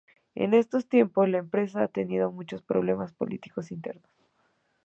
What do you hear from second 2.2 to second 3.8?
muchos problemas políticos